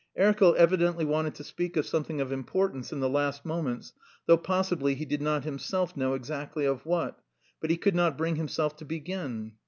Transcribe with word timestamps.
Erkel 0.17 0.55
evidently 0.55 1.05
wanted 1.05 1.35
to 1.35 1.43
speak 1.43 1.77
of 1.77 1.85
something 1.85 2.19
of 2.19 2.31
importance 2.31 2.91
in 2.91 3.01
the 3.01 3.07
last 3.07 3.45
moments, 3.45 3.93
though 4.25 4.35
possibly 4.35 4.95
he 4.95 5.05
did 5.05 5.21
not 5.21 5.43
himself 5.43 5.95
know 5.95 6.15
exactly 6.15 6.65
of 6.65 6.83
what, 6.87 7.19
but 7.59 7.69
he 7.69 7.77
could 7.77 7.93
not 7.93 8.17
bring 8.17 8.35
himself 8.35 8.75
to 8.77 8.83
begin! 8.83 9.51